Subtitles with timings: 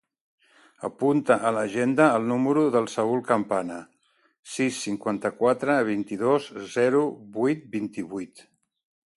[0.87, 3.77] Apunta a l'agenda el número del Saül Campaña:
[4.55, 7.07] sis, cinquanta-quatre, vint-i-dos, zero,
[7.39, 8.47] vuit, vint-i-vuit.